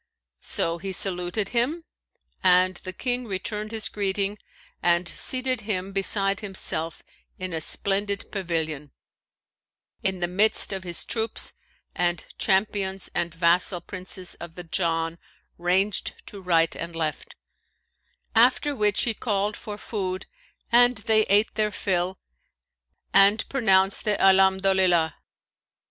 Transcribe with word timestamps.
So 0.41 0.79
he 0.79 0.93
saluted 0.93 1.49
him, 1.49 1.83
and 2.43 2.77
the 2.77 2.91
King 2.91 3.27
returned 3.27 3.71
his 3.71 3.87
greeting 3.87 4.39
and 4.81 5.07
seated 5.07 5.61
him 5.61 5.91
beside 5.93 6.39
himself 6.39 7.03
in 7.37 7.53
a 7.53 7.61
splendid 7.61 8.31
pavilion, 8.31 8.93
in 10.01 10.19
the 10.19 10.27
midst 10.27 10.73
of 10.73 10.83
his 10.83 11.05
troops 11.05 11.53
and 11.93 12.25
champions 12.39 13.11
and 13.13 13.31
vassal 13.31 13.79
Princes 13.79 14.33
of 14.41 14.55
the 14.55 14.63
Jann 14.63 15.19
ranged 15.59 16.23
to 16.25 16.41
right 16.41 16.75
and 16.75 16.95
left; 16.95 17.35
after 18.33 18.75
which 18.75 19.03
he 19.03 19.13
called 19.13 19.55
for 19.55 19.77
food 19.77 20.25
and 20.71 20.97
they 20.97 21.27
ate 21.27 21.53
their 21.53 21.69
fill 21.69 22.17
and 23.13 23.47
pronounced 23.49 24.03
the 24.05 24.17
Alhamdolillah. 24.19 25.13